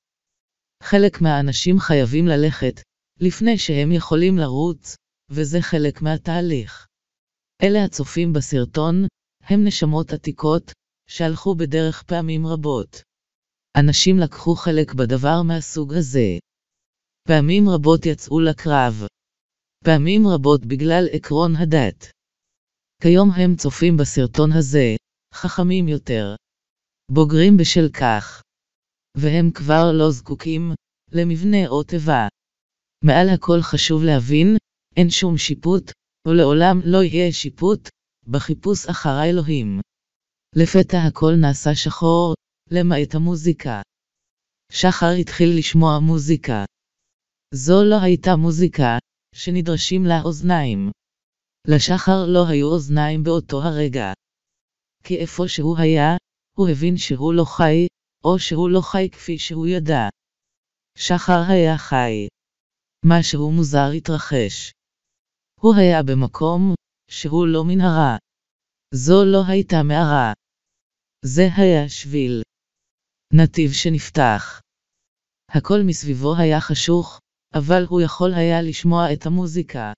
חלק 0.83 1.21
מהאנשים 1.21 1.79
חייבים 1.79 2.27
ללכת, 2.27 2.81
לפני 3.19 3.57
שהם 3.57 3.91
יכולים 3.91 4.37
לרוץ, 4.37 4.95
וזה 5.29 5.61
חלק 5.61 6.01
מהתהליך. 6.01 6.90
אלה 7.63 7.83
הצופים 7.85 8.33
בסרטון, 8.33 8.95
הם 9.43 9.65
נשמות 9.67 10.13
עתיקות, 10.13 10.71
שהלכו 11.09 11.55
בדרך 11.55 12.03
פעמים 12.03 12.47
רבות. 12.47 13.01
אנשים 13.77 14.17
לקחו 14.17 14.55
חלק 14.55 14.93
בדבר 14.93 15.41
מהסוג 15.47 15.93
הזה. 15.93 16.37
פעמים 17.27 17.69
רבות 17.69 18.05
יצאו 18.05 18.39
לקרב. 18.39 19.07
פעמים 19.85 20.27
רבות 20.27 20.65
בגלל 20.65 21.03
עקרון 21.11 21.55
הדת. 21.55 22.05
כיום 23.01 23.29
הם 23.31 23.55
צופים 23.55 23.97
בסרטון 23.97 24.51
הזה, 24.51 24.95
חכמים 25.33 25.87
יותר. 25.87 26.35
בוגרים 27.11 27.57
בשל 27.57 27.89
כך. 27.99 28.41
והם 29.17 29.51
כבר 29.51 29.91
לא 29.93 30.11
זקוקים 30.11 30.71
למבנה 31.11 31.67
או 31.67 31.83
תיבה. 31.83 32.27
מעל 33.03 33.29
הכל 33.29 33.61
חשוב 33.61 34.03
להבין, 34.03 34.57
אין 34.97 35.09
שום 35.09 35.37
שיפוט, 35.37 35.91
ולעולם 36.27 36.79
לא 36.85 37.03
יהיה 37.03 37.31
שיפוט, 37.31 37.89
בחיפוש 38.27 38.85
אחר 38.85 39.09
האלוהים. 39.09 39.79
לפתע 40.55 40.97
הכל 41.07 41.33
נעשה 41.41 41.75
שחור, 41.75 42.33
למעט 42.71 43.15
המוזיקה. 43.15 43.81
שחר 44.71 45.11
התחיל 45.21 45.49
לשמוע 45.57 45.99
מוזיקה. 45.99 46.65
זו 47.53 47.83
לא 47.89 47.95
הייתה 48.01 48.35
מוזיקה, 48.35 48.97
שנדרשים 49.35 50.05
לה 50.05 50.21
אוזניים. 50.21 50.91
לשחר 51.67 52.25
לא 52.27 52.43
היו 52.49 52.67
אוזניים 52.67 53.23
באותו 53.23 53.61
הרגע. 53.61 54.13
כי 55.03 55.17
איפה 55.17 55.47
שהוא 55.47 55.77
היה, 55.77 56.17
הוא 56.57 56.69
הבין 56.69 56.97
שהוא 56.97 57.33
לא 57.33 57.45
חי, 57.45 57.87
או 58.25 58.39
שהוא 58.39 58.69
לא 58.69 58.81
חי 58.81 59.09
כפי 59.11 59.39
שהוא 59.39 59.67
ידע. 59.67 60.09
שחר 60.97 61.41
היה 61.49 61.77
חי. 61.77 62.27
משהו 63.05 63.51
מוזר 63.51 63.89
התרחש. 63.97 64.71
הוא 65.61 65.75
היה 65.75 66.03
במקום 66.03 66.75
שהוא 67.11 67.47
לא 67.47 67.63
מנהרה. 67.67 68.17
זו 68.93 69.25
לא 69.25 69.41
הייתה 69.47 69.75
מערה. 69.83 70.33
זה 71.25 71.47
היה 71.57 71.89
שביל. 71.89 72.41
נתיב 73.33 73.71
שנפתח. 73.71 74.61
הכל 75.49 75.79
מסביבו 75.87 76.35
היה 76.37 76.61
חשוך, 76.61 77.19
אבל 77.53 77.83
הוא 77.89 78.01
יכול 78.01 78.33
היה 78.33 78.61
לשמוע 78.61 79.13
את 79.13 79.25
המוזיקה. 79.25 79.93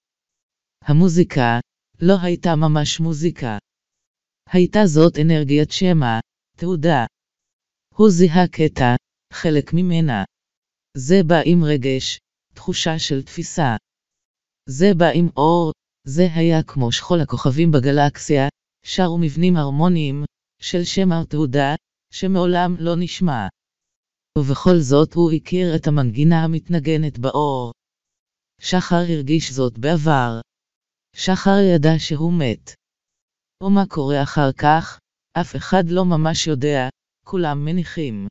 המוזיקה 0.81 1.59
לא 2.01 2.13
הייתה 2.23 2.49
ממש 2.55 2.99
מוזיקה. 2.99 3.57
הייתה 4.49 4.79
זאת 4.85 5.13
אנרגיית 5.21 5.71
שמע, 5.71 6.19
תעודה. 6.57 7.05
הוא 7.95 8.09
זיהה 8.09 8.47
קטע, 8.47 8.95
חלק 9.33 9.73
ממנה. 9.73 10.23
זה 10.97 11.15
בא 11.27 11.39
עם 11.45 11.63
רגש, 11.63 12.19
תחושה 12.55 12.99
של 12.99 13.23
תפיסה. 13.23 13.75
זה 14.69 14.91
בא 14.97 15.09
עם 15.13 15.27
אור, 15.37 15.71
זה 16.07 16.27
היה 16.35 16.63
כמו 16.63 16.91
שכול 16.91 17.21
הכוכבים 17.21 17.71
בגלקסיה, 17.71 18.47
שרו 18.85 19.17
מבנים 19.17 19.57
הרמוניים, 19.57 20.23
של 20.61 20.83
שמע 20.83 21.23
תעודה, 21.29 21.75
שמעולם 22.13 22.75
לא 22.79 22.95
נשמע. 22.97 23.47
ובכל 24.37 24.79
זאת 24.79 25.13
הוא 25.13 25.31
הכיר 25.31 25.75
את 25.75 25.87
המנגינה 25.87 26.43
המתנגנת 26.43 27.19
באור. 27.19 27.71
שחר 28.61 29.03
הרגיש 29.09 29.51
זאת 29.51 29.77
בעבר. 29.77 30.39
שחר 31.15 31.57
ידע 31.75 31.99
שהוא 31.99 32.33
מת. 32.33 32.73
ומה 33.63 33.83
קורה 33.89 34.23
אחר 34.23 34.51
כך? 34.51 34.99
אף 35.41 35.55
אחד 35.55 35.83
לא 35.89 36.05
ממש 36.05 36.47
יודע, 36.47 36.89
כולם 37.25 37.65
מניחים. 37.65 38.27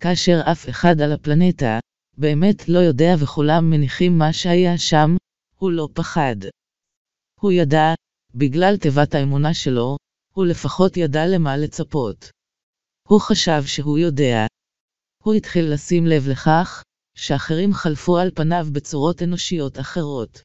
כאשר 0.00 0.40
אף 0.52 0.68
אחד 0.68 1.00
על 1.00 1.12
הפלנטה, 1.12 1.78
באמת 2.18 2.68
לא 2.68 2.78
יודע 2.78 3.14
וכולם 3.22 3.70
מניחים 3.70 4.18
מה 4.18 4.32
שהיה 4.32 4.78
שם, 4.78 5.16
הוא 5.58 5.70
לא 5.70 5.88
פחד. 5.94 6.36
הוא 7.40 7.52
ידע, 7.52 7.94
בגלל 8.34 8.76
תיבת 8.76 9.14
האמונה 9.14 9.54
שלו, 9.54 9.96
הוא 10.34 10.46
לפחות 10.46 10.96
ידע 10.96 11.26
למה 11.26 11.56
לצפות. 11.56 12.30
הוא 13.08 13.20
חשב 13.20 13.62
שהוא 13.66 13.98
יודע. 13.98 14.46
הוא 15.22 15.34
התחיל 15.34 15.72
לשים 15.72 16.06
לב 16.06 16.28
לכך, 16.28 16.82
שאחרים 17.16 17.72
חלפו 17.72 18.18
על 18.18 18.30
פניו 18.34 18.66
בצורות 18.72 19.22
אנושיות 19.22 19.78
אחרות. 19.78 20.42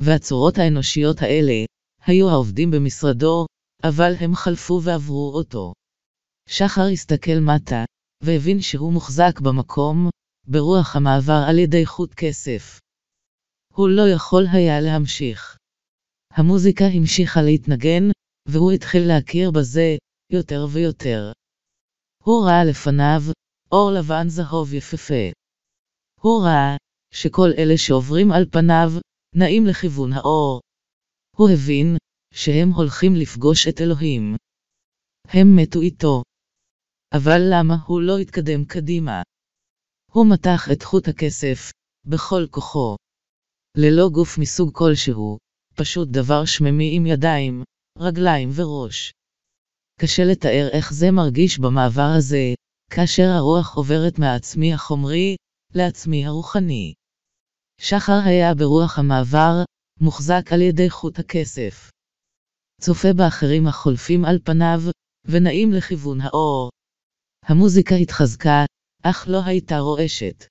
והצורות 0.00 0.58
האנושיות 0.58 1.22
האלה, 1.22 1.64
היו 2.06 2.30
העובדים 2.30 2.70
במשרדו, 2.70 3.46
אבל 3.84 4.12
הם 4.20 4.34
חלפו 4.34 4.80
ועברו 4.82 5.32
אותו. 5.34 5.72
שחר 6.48 6.86
הסתכל 6.92 7.38
מטה, 7.40 7.84
והבין 8.22 8.60
שהוא 8.60 8.92
מוחזק 8.92 9.40
במקום, 9.40 10.08
ברוח 10.46 10.96
המעבר 10.96 11.44
על 11.48 11.58
ידי 11.58 11.86
חוט 11.86 12.14
כסף. 12.14 12.80
הוא 13.78 13.88
לא 13.88 14.02
יכול 14.14 14.44
היה 14.52 14.80
להמשיך. 14.80 15.56
המוזיקה 16.32 16.84
המשיכה 16.84 17.40
להתנגן, 17.42 18.04
והוא 18.48 18.72
התחיל 18.72 19.02
להכיר 19.08 19.50
בזה, 19.50 19.96
יותר 20.32 20.66
ויותר. 20.72 21.32
הוא 22.24 22.44
ראה 22.46 22.64
לפניו, 22.70 23.20
אור 23.72 23.90
לבן 23.98 24.28
זהוב 24.28 24.74
יפהפה. 24.74 25.24
הוא 26.20 26.42
ראה, 26.44 26.76
שכל 27.14 27.48
אלה 27.58 27.74
שעוברים 27.76 28.32
על 28.32 28.44
פניו, 28.52 28.90
נעים 29.34 29.66
לכיוון 29.66 30.12
האור. 30.12 30.60
הוא 31.36 31.48
הבין, 31.54 31.96
שהם 32.34 32.68
הולכים 32.70 33.12
לפגוש 33.14 33.68
את 33.68 33.80
אלוהים. 33.80 34.36
הם 35.28 35.46
מתו 35.56 35.80
איתו. 35.80 36.22
אבל 37.14 37.40
למה 37.52 37.74
הוא 37.86 38.00
לא 38.00 38.18
התקדם 38.18 38.64
קדימה? 38.64 39.22
הוא 40.12 40.26
מתח 40.32 40.60
את 40.72 40.82
חוט 40.82 41.08
הכסף, 41.08 41.70
בכל 42.06 42.46
כוחו. 42.50 43.07
ללא 43.80 44.08
גוף 44.12 44.38
מסוג 44.38 44.70
כלשהו, 44.74 45.38
פשוט 45.74 46.08
דבר 46.08 46.44
שממי 46.44 46.96
עם 46.96 47.06
ידיים, 47.06 47.62
רגליים 47.98 48.48
וראש. 48.54 49.12
קשה 50.00 50.22
לתאר 50.24 50.68
איך 50.72 50.92
זה 50.92 51.10
מרגיש 51.10 51.58
במעבר 51.58 52.10
הזה, 52.18 52.54
כאשר 52.90 53.22
הרוח 53.22 53.76
עוברת 53.76 54.18
מהעצמי 54.18 54.74
החומרי, 54.74 55.36
לעצמי 55.74 56.26
הרוחני. 56.26 56.94
שחר 57.80 58.20
היה 58.24 58.54
ברוח 58.54 58.98
המעבר, 58.98 59.54
מוחזק 60.00 60.52
על 60.52 60.60
ידי 60.60 60.90
חוט 60.90 61.18
הכסף. 61.18 61.90
צופה 62.80 63.08
באחרים 63.16 63.66
החולפים 63.66 64.24
על 64.24 64.38
פניו, 64.44 64.80
ונעים 65.24 65.72
לכיוון 65.72 66.20
האור. 66.20 66.70
המוזיקה 67.42 67.94
התחזקה, 67.94 68.64
אך 69.02 69.28
לא 69.28 69.38
הייתה 69.46 69.78
רועשת. 69.78 70.44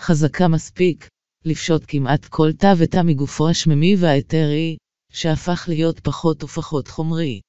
חזקה 0.00 0.48
מספיק, 0.48 1.08
לפשוט 1.44 1.82
כמעט 1.88 2.24
כל 2.24 2.52
תא 2.52 2.74
ותא 2.78 3.00
מגופו 3.04 3.48
השממי 3.48 3.96
והאתרי, 4.00 4.76
שהפך 5.12 5.64
להיות 5.68 6.00
פחות 6.00 6.44
ופחות 6.44 6.88
חומרי. 6.88 7.40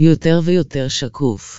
יותר 0.00 0.40
ויותר 0.44 0.88
שקוף. 0.88 1.58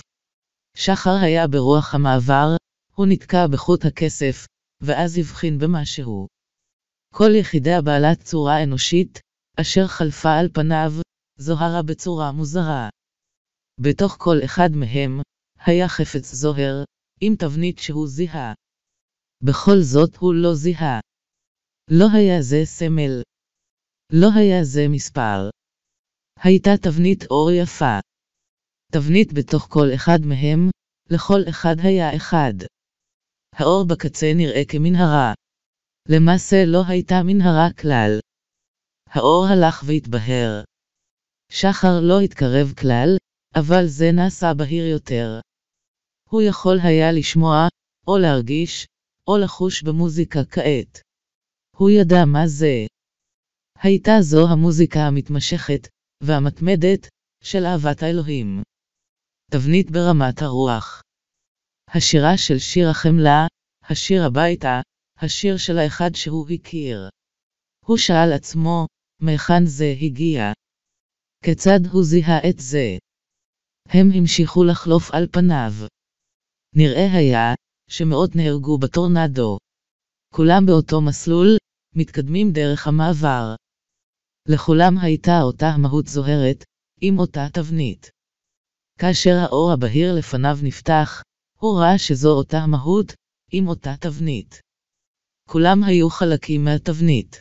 שחר 0.76 1.16
היה 1.22 1.46
ברוח 1.46 1.94
המעבר, 1.94 2.56
הוא 2.94 3.06
נתקע 3.08 3.46
בחוט 3.46 3.84
הכסף, 3.84 4.46
ואז 4.80 5.18
הבחין 5.18 5.58
במשהו. 5.58 6.26
כל 7.14 7.30
יחידה 7.40 7.82
בעלת 7.84 8.22
צורה 8.22 8.62
אנושית, 8.62 9.20
אשר 9.60 9.86
חלפה 9.86 10.38
על 10.38 10.48
פניו, 10.52 10.92
זוהרה 11.38 11.82
בצורה 11.82 12.32
מוזרה. 12.32 12.88
בתוך 13.80 14.16
כל 14.18 14.36
אחד 14.44 14.68
מהם, 14.70 15.20
היה 15.64 15.88
חפץ 15.88 16.34
זוהר, 16.34 16.84
עם 17.20 17.34
תבנית 17.36 17.78
שהוא 17.78 18.08
זיהה. 18.08 18.54
בכל 19.42 19.80
זאת 19.80 20.16
הוא 20.16 20.34
לא 20.34 20.54
זיהה. 20.54 21.00
לא 21.90 22.06
היה 22.14 22.42
זה 22.42 22.60
סמל. 22.64 23.22
לא 24.12 24.28
היה 24.36 24.64
זה 24.64 24.80
מספר. 24.88 25.50
הייתה 26.42 26.70
תבנית 26.82 27.24
אור 27.30 27.50
יפה. 27.50 27.98
תבנית 28.92 29.32
בתוך 29.32 29.66
כל 29.70 29.86
אחד 29.94 30.18
מהם, 30.24 30.70
לכל 31.10 31.40
אחד 31.48 31.74
היה 31.78 32.16
אחד. 32.16 32.54
האור 33.54 33.84
בקצה 33.88 34.26
נראה 34.34 34.62
כמנהרה. 34.68 35.32
למעשה 36.08 36.56
לא 36.66 36.82
הייתה 36.88 37.14
מנהרה 37.24 37.72
כלל. 37.80 38.20
האור 39.10 39.46
הלך 39.46 39.82
והתבהר. 39.86 40.64
שחר 41.52 42.00
לא 42.02 42.20
התקרב 42.20 42.72
כלל, 42.80 43.16
אבל 43.54 43.86
זה 43.86 44.06
נעשה 44.12 44.54
בהיר 44.54 44.86
יותר. 44.86 45.40
הוא 46.30 46.42
יכול 46.42 46.78
היה 46.82 47.12
לשמוע, 47.12 47.68
או 48.08 48.18
להרגיש, 48.18 48.86
או 49.28 49.38
לחוש 49.44 49.82
במוזיקה 49.82 50.44
כעת. 50.44 51.05
הוא 51.78 51.90
ידע 51.90 52.24
מה 52.32 52.46
זה. 52.46 52.86
הייתה 53.82 54.12
זו 54.20 54.48
המוזיקה 54.48 55.00
המתמשכת, 55.00 55.88
והמתמדת, 56.22 57.08
של 57.42 57.64
אהבת 57.64 58.02
האלוהים. 58.02 58.62
תבנית 59.50 59.90
ברמת 59.90 60.42
הרוח. 60.42 61.02
השירה 61.94 62.36
של 62.36 62.58
שיר 62.58 62.88
החמלה, 62.90 63.46
השיר 63.82 64.22
הביתה, 64.26 64.80
השיר 65.18 65.56
של 65.56 65.78
האחד 65.78 66.10
שהוא 66.14 66.46
הכיר. 66.54 67.08
הוא 67.84 67.96
שאל 67.96 68.32
עצמו, 68.36 68.86
מהיכן 69.22 69.66
זה 69.66 69.94
הגיע? 70.02 70.52
כיצד 71.44 71.80
הוא 71.92 72.04
זיהה 72.04 72.50
את 72.50 72.58
זה? 72.58 72.86
הם 73.88 74.06
המשיכו 74.14 74.64
לחלוף 74.64 75.10
על 75.10 75.26
פניו. 75.32 75.72
נראה 76.76 77.06
היה, 77.12 77.54
שמאות 77.90 78.30
נהרגו 78.36 78.78
בטורנדו. 78.78 79.58
כולם 80.34 80.66
באותו 80.66 81.00
מסלול, 81.00 81.56
מתקדמים 81.96 82.52
דרך 82.52 82.86
המעבר. 82.86 83.54
לכולם 84.48 84.98
הייתה 84.98 85.42
אותה 85.42 85.76
מהות 85.78 86.06
זוהרת, 86.06 86.64
עם 87.00 87.18
אותה 87.18 87.46
תבנית. 87.52 88.10
כאשר 88.98 89.34
האור 89.42 89.72
הבהיר 89.72 90.14
לפניו 90.18 90.58
נפתח, 90.62 91.22
הוא 91.58 91.78
ראה 91.80 91.98
שזו 91.98 92.30
אותה 92.30 92.66
מהות, 92.66 93.12
עם 93.52 93.68
אותה 93.68 93.94
תבנית. 94.00 94.60
כולם 95.48 95.84
היו 95.84 96.10
חלקים 96.10 96.64
מהתבנית. 96.64 97.40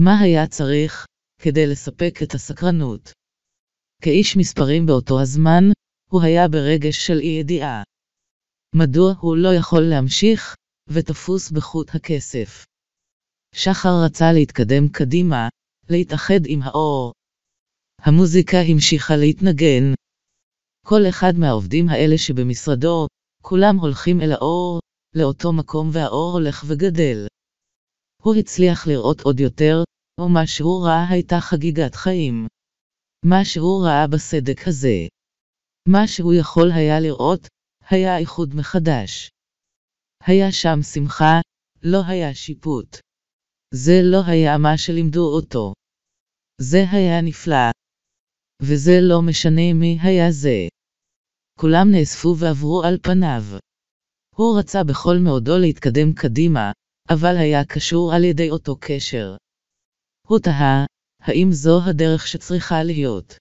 מה 0.00 0.20
היה 0.20 0.46
צריך, 0.46 1.06
כדי 1.42 1.66
לספק 1.66 2.14
את 2.22 2.34
הסקרנות? 2.34 3.12
כאיש 4.02 4.36
מספרים 4.36 4.86
באותו 4.86 5.20
הזמן, 5.20 5.64
הוא 6.10 6.22
היה 6.22 6.48
ברגש 6.48 7.06
של 7.06 7.18
אי 7.18 7.38
ידיעה. 7.40 7.82
מדוע 8.74 9.12
הוא 9.20 9.36
לא 9.36 9.48
יכול 9.58 9.82
להמשיך, 9.82 10.54
ותפוס 10.88 11.50
בחוט 11.50 11.94
הכסף? 11.94 12.64
שחר 13.54 13.94
רצה 14.04 14.32
להתקדם 14.32 14.88
קדימה, 14.88 15.48
להתאחד 15.88 16.40
עם 16.46 16.62
האור. 16.62 17.12
המוזיקה 18.02 18.58
המשיכה 18.58 19.16
להתנגן. 19.16 19.94
כל 20.86 21.00
אחד 21.08 21.32
מהעובדים 21.38 21.88
האלה 21.88 22.18
שבמשרדו, 22.18 23.06
כולם 23.42 23.76
הולכים 23.76 24.20
אל 24.20 24.32
האור, 24.32 24.80
לאותו 25.14 25.52
מקום 25.52 25.90
והאור 25.92 26.32
הולך 26.32 26.64
וגדל. 26.66 27.26
הוא 28.22 28.34
הצליח 28.34 28.86
לראות 28.86 29.20
עוד 29.20 29.40
יותר, 29.40 29.82
ומה 30.20 30.46
שהוא 30.46 30.84
ראה 30.86 31.08
הייתה 31.08 31.36
חגיגת 31.40 31.94
חיים. 31.94 32.46
מה 33.24 33.44
שהוא 33.44 33.84
ראה 33.84 34.06
בסדק 34.06 34.68
הזה. 34.68 35.06
מה 35.88 36.08
שהוא 36.08 36.34
יכול 36.34 36.72
היה 36.72 37.00
לראות, 37.00 37.48
היה 37.88 38.18
איחוד 38.18 38.54
מחדש. 38.54 39.30
היה 40.24 40.52
שם 40.52 40.82
שמחה, 40.82 41.40
לא 41.82 41.98
היה 42.06 42.34
שיפוט. 42.34 43.07
זה 43.74 44.00
לא 44.02 44.20
היה 44.26 44.58
מה 44.58 44.78
שלימדו 44.78 45.34
אותו. 45.34 45.74
זה 46.60 46.84
היה 46.90 47.20
נפלא. 47.20 47.70
וזה 48.62 48.92
לא 49.00 49.22
משנה 49.22 49.72
מי 49.74 49.98
היה 50.02 50.30
זה. 50.30 50.68
כולם 51.60 51.86
נאספו 51.90 52.34
ועברו 52.38 52.82
על 52.82 52.98
פניו. 53.02 53.42
הוא 54.36 54.58
רצה 54.58 54.84
בכל 54.84 55.16
מאודו 55.24 55.58
להתקדם 55.58 56.12
קדימה, 56.14 56.72
אבל 57.10 57.36
היה 57.36 57.64
קשור 57.64 58.12
על 58.14 58.24
ידי 58.24 58.50
אותו 58.50 58.76
קשר. 58.80 59.36
הוא 60.28 60.38
תהה, 60.38 60.86
האם 61.22 61.48
זו 61.52 61.80
הדרך 61.88 62.26
שצריכה 62.26 62.82
להיות? 62.82 63.36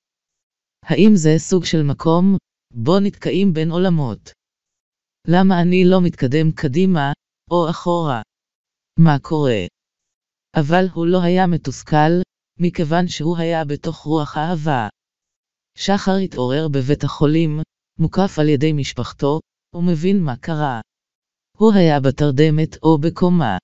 האם 0.86 1.12
זה 1.16 1.30
סוג 1.38 1.66
של 1.66 1.84
מקום, 1.84 2.38
בו 2.74 3.00
נתקעים 3.00 3.54
בין 3.54 3.72
עולמות? 3.72 4.32
למה 5.28 5.62
אני 5.62 5.84
לא 5.86 5.98
מתקדם 6.04 6.52
קדימה, 6.52 7.12
או 7.52 7.70
אחורה? 7.70 8.22
מה 9.00 9.20
קורה? 9.22 9.66
אבל 10.56 10.86
הוא 10.94 11.08
לא 11.08 11.22
היה 11.22 11.48
מתוסכל, 11.48 12.22
מכיוון 12.60 13.08
שהוא 13.08 13.38
היה 13.38 13.66
בתוך 13.66 13.98
רוח 13.98 14.38
אהבה. 14.38 14.88
שחר 15.78 16.16
התעורר 16.16 16.68
בבית 16.68 17.04
החולים, 17.04 17.62
מוקף 18.00 18.40
על 18.40 18.50
ידי 18.50 18.74
משפחתו, 18.74 19.40
ומבין 19.76 20.24
מה 20.24 20.36
קרה. 20.36 20.82
הוא 21.58 21.74
היה 21.74 22.00
בתרדמת 22.00 22.84
או 22.84 22.98
בקומה. 22.98 23.58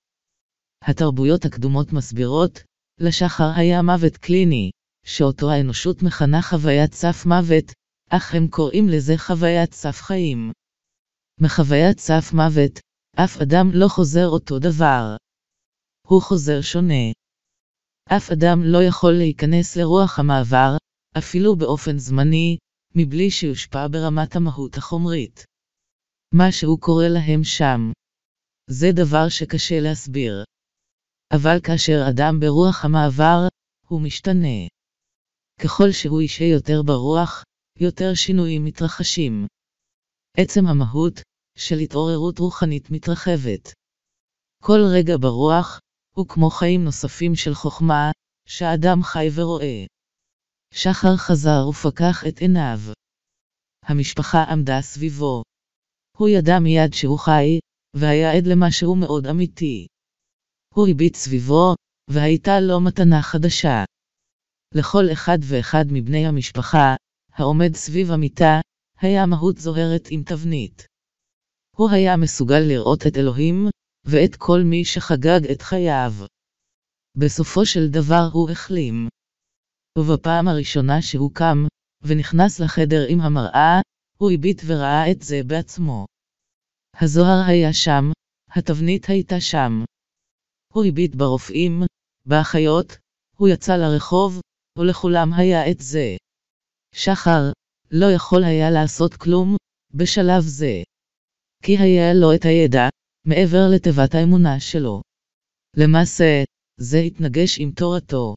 התרבויות 0.83 1.45
הקדומות 1.45 1.93
מסבירות, 1.93 2.63
לשחר 2.99 3.51
היה 3.55 3.81
מוות 3.81 4.17
קליני, 4.17 4.71
שאותו 5.05 5.51
האנושות 5.51 6.03
מכנה 6.03 6.41
חוויית 6.41 6.93
סף 6.93 7.25
מוות, 7.25 7.65
אך 8.09 8.35
הם 8.35 8.47
קוראים 8.47 8.87
לזה 8.87 9.13
חוויית 9.17 9.73
סף 9.73 10.01
חיים. 10.01 10.51
מחוויית 11.41 11.99
סף 11.99 12.33
מוות, 12.33 12.79
אף 13.15 13.41
אדם 13.41 13.71
לא 13.73 13.87
חוזר 13.87 14.27
אותו 14.27 14.59
דבר. 14.59 15.15
הוא 16.07 16.21
חוזר 16.21 16.61
שונה. 16.61 17.03
אף 18.17 18.31
אדם 18.31 18.59
לא 18.63 18.83
יכול 18.83 19.13
להיכנס 19.13 19.77
לרוח 19.77 20.19
המעבר, 20.19 20.77
אפילו 21.17 21.55
באופן 21.55 21.97
זמני, 21.97 22.57
מבלי 22.95 23.31
שיושפע 23.31 23.87
ברמת 23.87 24.35
המהות 24.35 24.77
החומרית. 24.77 25.45
מה 26.33 26.51
שהוא 26.51 26.79
קורא 26.79 27.07
להם 27.07 27.43
שם. 27.43 27.91
זה 28.69 28.87
דבר 28.95 29.29
שקשה 29.29 29.79
להסביר. 29.79 30.43
אבל 31.33 31.57
כאשר 31.63 31.99
אדם 32.09 32.39
ברוח 32.39 32.85
המעבר, 32.85 33.47
הוא 33.87 34.01
משתנה. 34.01 34.67
ככל 35.61 35.91
שהוא 35.91 36.21
ישהה 36.21 36.47
יותר 36.47 36.81
ברוח, 36.85 37.43
יותר 37.79 38.13
שינויים 38.13 38.65
מתרחשים. 38.65 39.47
עצם 40.37 40.67
המהות 40.67 41.13
של 41.57 41.75
התעוררות 41.75 42.39
רוחנית 42.39 42.91
מתרחבת. 42.91 43.73
כל 44.63 44.79
רגע 44.93 45.17
ברוח, 45.21 45.79
הוא 46.15 46.27
כמו 46.27 46.49
חיים 46.49 46.83
נוספים 46.83 47.35
של 47.35 47.53
חוכמה, 47.53 48.11
שהאדם 48.47 49.03
חי 49.03 49.27
ורואה. 49.35 49.85
שחר 50.73 51.17
חזר 51.17 51.67
ופקח 51.69 52.23
את 52.27 52.37
עיניו. 52.39 52.79
המשפחה 53.85 54.43
עמדה 54.43 54.81
סביבו. 54.81 55.43
הוא 56.17 56.29
ידע 56.29 56.59
מיד 56.59 56.93
שהוא 56.93 57.19
חי, 57.19 57.59
והיה 57.95 58.37
עד 58.37 58.47
למשהו 58.47 58.95
מאוד 58.95 59.27
אמיתי. 59.27 59.87
הוא 60.73 60.87
הביט 60.87 61.15
סביבו, 61.15 61.75
והייתה 62.09 62.59
לו 62.59 62.79
מתנה 62.79 63.21
חדשה. 63.21 63.83
לכל 64.75 65.03
אחד 65.13 65.37
ואחד 65.41 65.85
מבני 65.91 66.25
המשפחה, 66.27 66.95
העומד 67.33 67.75
סביב 67.75 68.11
המיטה, 68.11 68.59
היה 68.99 69.25
מהות 69.25 69.57
זוהרת 69.57 70.07
עם 70.11 70.23
תבנית. 70.23 70.85
הוא 71.75 71.89
היה 71.89 72.17
מסוגל 72.17 72.59
לראות 72.59 73.07
את 73.07 73.17
אלוהים, 73.17 73.67
ואת 74.05 74.35
כל 74.35 74.59
מי 74.65 74.85
שחגג 74.85 75.51
את 75.51 75.61
חייו. 75.61 76.13
בסופו 77.17 77.65
של 77.65 77.87
דבר 77.91 78.29
הוא 78.33 78.49
החלים. 78.49 79.07
ובפעם 79.97 80.47
הראשונה 80.47 81.01
שהוא 81.01 81.31
קם, 81.33 81.57
ונכנס 82.01 82.59
לחדר 82.59 83.05
עם 83.09 83.21
המראה, 83.21 83.81
הוא 84.17 84.31
הביט 84.31 84.61
וראה 84.65 85.11
את 85.11 85.21
זה 85.21 85.41
בעצמו. 85.47 86.05
הזוהר 87.01 87.43
היה 87.47 87.73
שם, 87.73 88.03
התבנית 88.49 89.05
הייתה 89.09 89.41
שם. 89.41 89.83
הוא 90.73 90.85
הביט 90.85 91.15
ברופאים, 91.15 91.83
באחיות, 92.25 92.97
הוא 93.37 93.47
יצא 93.47 93.77
לרחוב, 93.77 94.41
ולכולם 94.77 95.33
היה 95.33 95.71
את 95.71 95.79
זה. 95.79 96.17
שחר 96.95 97.51
לא 97.91 98.05
יכול 98.15 98.43
היה 98.43 98.71
לעשות 98.71 99.13
כלום 99.13 99.55
בשלב 99.93 100.41
זה. 100.41 100.83
כי 101.63 101.77
היה 101.77 102.13
לו 102.13 102.35
את 102.35 102.45
הידע 102.45 102.89
מעבר 103.27 103.63
לתיבת 103.75 104.15
האמונה 104.15 104.59
שלו. 104.59 105.01
למעשה, 105.77 106.43
זה 106.79 106.97
התנגש 106.97 107.59
עם 107.59 107.71
תורתו. 107.71 108.35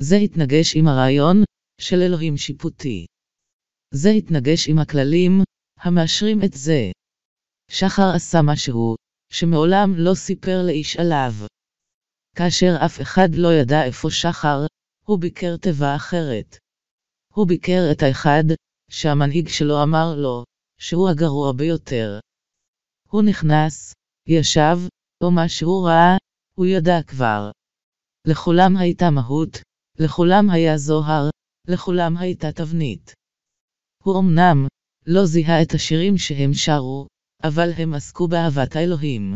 זה 0.00 0.16
התנגש 0.16 0.76
עם 0.76 0.88
הרעיון 0.88 1.36
של 1.80 1.96
אלוהים 2.02 2.36
שיפוטי. 2.36 3.06
זה 3.94 4.08
התנגש 4.08 4.68
עם 4.68 4.78
הכללים 4.78 5.32
המאשרים 5.80 6.38
את 6.44 6.52
זה. 6.52 6.80
שחר 7.70 8.10
עשה 8.14 8.38
משהו 8.42 8.94
שמעולם 9.32 9.94
לא 9.96 10.14
סיפר 10.14 10.62
לאיש 10.66 10.96
עליו. 10.96 11.32
כאשר 12.36 12.72
אף 12.86 13.00
אחד 13.00 13.28
לא 13.34 13.48
ידע 13.60 13.84
איפה 13.84 14.10
שחר, 14.10 14.58
הוא 15.06 15.18
ביקר 15.20 15.56
תיבה 15.56 15.96
אחרת. 15.96 16.56
הוא 17.34 17.48
ביקר 17.48 17.82
את 17.92 18.02
האחד 18.02 18.44
שהמנהיג 18.90 19.48
שלו 19.48 19.82
אמר 19.82 20.14
לו 20.16 20.44
שהוא 20.80 21.08
הגרוע 21.08 21.52
ביותר. 21.52 22.18
הוא 23.16 23.22
נכנס, 23.22 23.92
ישב, 24.28 24.78
או 25.22 25.30
מה 25.30 25.48
שהוא 25.48 25.86
ראה, 25.86 26.16
הוא 26.58 26.66
ידע 26.66 27.02
כבר. 27.06 27.50
לכולם 28.26 28.76
הייתה 28.76 29.10
מהות, 29.10 29.58
לכולם 29.98 30.50
היה 30.50 30.78
זוהר, 30.78 31.30
לכולם 31.68 32.16
הייתה 32.16 32.52
תבנית. 32.52 33.12
הוא 34.02 34.20
אמנם 34.20 34.66
לא 35.06 35.26
זיהה 35.26 35.62
את 35.62 35.74
השירים 35.74 36.18
שהם 36.18 36.54
שרו, 36.54 37.06
אבל 37.42 37.70
הם 37.76 37.94
עסקו 37.94 38.28
באהבת 38.28 38.76
האלוהים. 38.76 39.34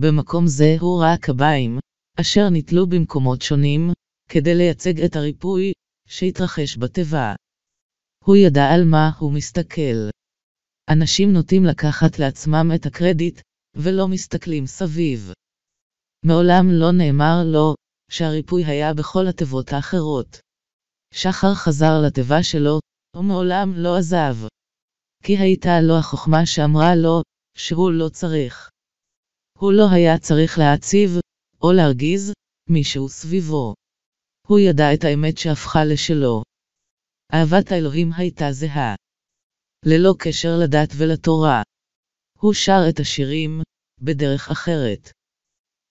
במקום 0.00 0.46
זה 0.46 0.76
הוא 0.80 1.02
ראה 1.02 1.18
קביים, 1.18 1.78
אשר 2.20 2.50
נתלו 2.50 2.86
במקומות 2.86 3.42
שונים, 3.42 3.90
כדי 4.28 4.54
לייצג 4.54 5.00
את 5.00 5.16
הריפוי 5.16 5.72
שהתרחש 6.08 6.78
בתיבה. 6.78 7.34
הוא 8.24 8.36
ידע 8.36 8.64
על 8.74 8.84
מה 8.84 9.10
הוא 9.18 9.32
מסתכל. 9.32 10.08
אנשים 10.90 11.32
נוטים 11.32 11.64
לקחת 11.64 12.18
לעצמם 12.18 12.70
את 12.74 12.86
הקרדיט, 12.86 13.40
ולא 13.76 14.08
מסתכלים 14.08 14.66
סביב. 14.66 15.32
מעולם 16.24 16.66
לא 16.70 16.92
נאמר 16.92 17.36
לו, 17.44 17.74
שהריפוי 18.10 18.64
היה 18.64 18.94
בכל 18.94 19.26
התיבות 19.26 19.72
האחרות. 19.72 20.38
שחר 21.14 21.54
חזר 21.54 22.02
לתיבה 22.06 22.42
שלו, 22.42 22.80
ומעולם 23.16 23.72
לא 23.76 23.96
עזב. 23.96 24.36
כי 25.22 25.38
הייתה 25.38 25.80
לו 25.80 25.98
החוכמה 25.98 26.46
שאמרה 26.46 26.94
לו, 26.94 27.22
שהוא 27.56 27.92
לא 27.92 28.08
צריך. 28.08 28.70
הוא 29.58 29.72
לא 29.72 29.86
היה 29.92 30.18
צריך 30.18 30.58
להציב, 30.58 31.10
או 31.62 31.72
להרגיז, 31.72 32.32
מישהו 32.70 33.08
סביבו. 33.08 33.74
הוא 34.46 34.58
ידע 34.58 34.94
את 34.94 35.04
האמת 35.04 35.38
שהפכה 35.38 35.84
לשלו. 35.84 36.42
אהבת 37.34 37.72
האלוהים 37.72 38.12
הייתה 38.16 38.52
זהה. 38.52 38.94
ללא 39.86 40.14
קשר 40.18 40.48
לדת 40.62 40.88
ולתורה. 40.96 41.62
הוא 42.38 42.52
שר 42.54 42.80
את 42.88 43.00
השירים, 43.00 43.62
בדרך 44.00 44.50
אחרת. 44.50 45.10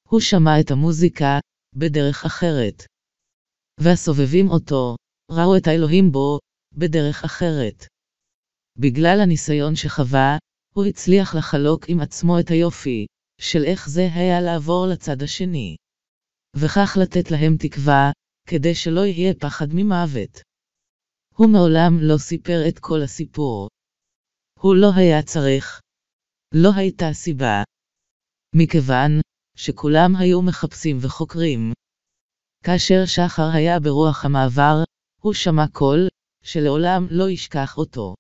הוא 0.10 0.20
שמע 0.20 0.60
את 0.60 0.72
המוזיקה, 0.72 1.40
בדרך 1.76 2.26
אחרת. 2.26 2.84
והסובבים 3.80 4.50
אותו, 4.50 4.96
ראו 5.32 5.58
את 5.58 5.68
האלוהים 5.68 6.12
בו, 6.12 6.40
בדרך 6.78 7.24
אחרת. 7.24 7.86
בגלל 8.80 9.20
הניסיון 9.24 9.76
שחווה, 9.76 10.38
הוא 10.76 10.86
הצליח 10.86 11.36
לחלוק 11.36 11.90
עם 11.90 12.00
עצמו 12.00 12.40
את 12.40 12.50
היופי, 12.50 13.06
של 13.42 13.64
איך 13.64 13.90
זה 13.90 14.08
היה 14.14 14.42
לעבור 14.42 14.88
לצד 14.88 15.24
השני. 15.24 15.76
וכך 16.56 16.98
לתת 17.02 17.32
להם 17.32 17.58
תקווה, 17.60 18.12
כדי 18.50 18.76
שלא 18.76 19.06
יהיה 19.06 19.34
פחד 19.34 19.68
ממוות. 19.74 20.42
הוא 21.36 21.50
מעולם 21.50 21.94
לא 22.02 22.18
סיפר 22.18 22.68
את 22.68 22.80
כל 22.80 23.02
הסיפור. 23.02 23.70
הוא 24.64 24.76
לא 24.76 24.92
היה 24.96 25.24
צריך. 25.24 25.82
לא 26.54 26.70
הייתה 26.76 27.14
סיבה. 27.14 27.64
מכיוון 28.56 29.12
שכולם 29.58 30.16
היו 30.16 30.42
מחפשים 30.42 30.98
וחוקרים. 31.02 31.74
כאשר 32.64 33.06
שחר 33.06 33.50
היה 33.54 33.80
ברוח 33.80 34.26
המעבר, 34.26 34.84
הוא 35.22 35.34
שמע 35.34 35.68
קול, 35.72 36.08
שלעולם 36.44 37.08
לא 37.10 37.30
ישכח 37.30 37.78
אותו. 37.78 38.16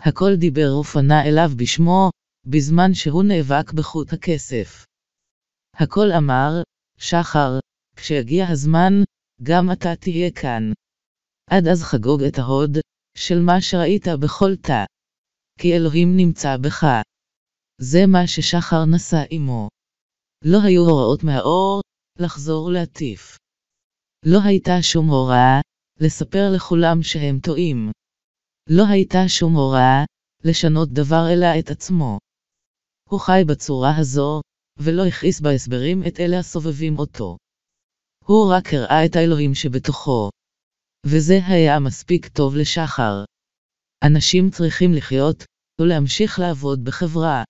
הקול 0.00 0.36
דיבר 0.36 0.76
ופנה 0.80 1.22
אליו 1.24 1.50
בשמו, 1.56 2.10
בזמן 2.46 2.94
שהוא 2.94 3.24
נאבק 3.24 3.72
בחוט 3.72 4.12
הכסף. 4.12 4.84
הקול 5.74 6.12
אמר, 6.12 6.62
שחר, 6.98 7.58
כשיגיע 7.96 8.48
הזמן, 8.48 8.92
גם 9.42 9.72
אתה 9.72 9.96
תהיה 10.00 10.30
כאן. 10.30 10.62
עד 11.50 11.66
אז 11.68 11.82
חגוג 11.82 12.22
את 12.22 12.38
ההוד, 12.38 12.78
של 13.16 13.38
מה 13.40 13.60
שראית 13.60 14.06
בכל 14.22 14.56
תא. 14.56 14.84
כי 15.58 15.76
אלוהים 15.76 16.16
נמצא 16.16 16.56
בך. 16.56 16.86
זה 17.80 18.06
מה 18.06 18.26
ששחר 18.26 18.84
נשא 18.84 19.24
עמו. 19.30 19.68
לא 20.44 20.58
היו 20.64 20.82
הוראות 20.82 21.24
מהאור, 21.24 21.80
לחזור 22.18 22.64
ולהטיף. 22.64 23.38
לא 24.26 24.38
הייתה 24.44 24.82
שום 24.82 25.08
הוראה, 25.08 25.60
לספר 26.00 26.50
לכולם 26.56 27.02
שהם 27.02 27.38
טועים. 27.40 27.90
לא 28.70 28.84
הייתה 28.90 29.18
שום 29.28 29.54
הוראה, 29.54 30.04
לשנות 30.44 30.88
דבר 30.92 31.24
אלא 31.32 31.46
את 31.58 31.70
עצמו. 31.70 32.18
הוא 33.08 33.20
חי 33.20 33.42
בצורה 33.48 33.96
הזו, 33.96 34.40
ולא 34.78 35.06
הכעיס 35.06 35.40
בהסברים 35.40 36.02
את 36.08 36.20
אלה 36.20 36.38
הסובבים 36.38 36.98
אותו. 36.98 37.36
הוא 38.24 38.52
רק 38.52 38.74
הראה 38.74 39.06
את 39.06 39.16
האלוהים 39.16 39.54
שבתוכו. 39.54 40.30
וזה 41.06 41.38
היה 41.46 41.78
מספיק 41.80 42.28
טוב 42.28 42.56
לשחר. 42.56 43.24
אנשים 44.02 44.50
צריכים 44.50 44.92
לחיות, 44.92 45.44
ולהמשיך 45.80 46.38
לעבוד 46.38 46.84
בחברה. 46.84 47.42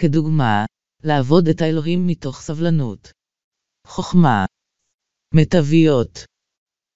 כדוגמה, 0.00 0.64
לעבוד 1.04 1.48
את 1.48 1.60
האלוהים 1.60 2.06
מתוך 2.06 2.40
סבלנות. 2.40 3.12
חוכמה. 3.86 4.44
מיטביות. 5.34 6.18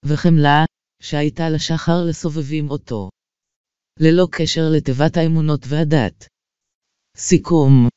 וחמלה, 0.05 0.65
שהייתה 1.03 1.51
לשחר 1.51 2.05
לסובבים 2.09 2.71
אותו. 2.71 3.11
ללא 4.01 4.27
קשר 4.33 4.63
לתיבת 4.77 5.17
האמונות 5.17 5.61
והדת. 5.69 6.27
סיכום 7.17 7.89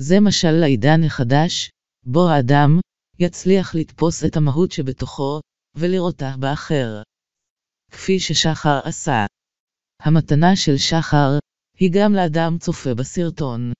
זה 0.00 0.14
משל 0.20 0.52
לעידן 0.60 1.04
החדש, 1.06 1.70
בו 2.06 2.28
האדם 2.28 2.70
יצליח 3.18 3.74
לתפוס 3.74 4.24
את 4.24 4.36
המהות 4.36 4.72
שבתוכו, 4.72 5.40
ולראותה 5.74 6.34
באחר. 6.40 7.02
כפי 7.90 8.20
ששחר 8.20 8.80
עשה. 8.84 9.26
המתנה 10.02 10.56
של 10.56 10.76
שחר, 10.76 11.38
היא 11.78 11.90
גם 11.94 12.12
לאדם 12.12 12.58
צופה 12.58 12.94
בסרטון. 12.94 13.72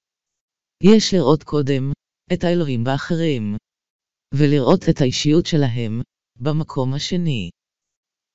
יש 0.83 1.15
לראות 1.15 1.43
קודם, 1.43 1.93
את 2.33 2.45
האלוהים 2.45 2.85
באחרים. 2.85 3.57
ולראות 4.35 4.89
את 4.91 5.01
האישיות 5.01 5.47
שלהם, 5.47 6.01
במקום 6.41 6.95
השני. 6.95 7.51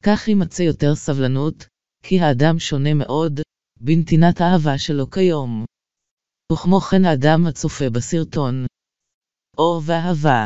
כך 0.03 0.27
יימצא 0.27 0.63
יותר 0.63 0.95
סבלנות, 0.95 1.65
כי 2.03 2.19
האדם 2.19 2.59
שונה 2.59 2.93
מאוד, 2.93 3.39
בנתינת 3.79 4.41
האהבה 4.41 4.77
שלו 4.77 5.09
כיום. 5.09 5.65
וכמו 6.53 6.79
כן 6.79 7.05
האדם 7.05 7.47
הצופה 7.47 7.89
בסרטון. 7.89 8.65
אור 9.57 9.81
ואהבה 9.85 10.45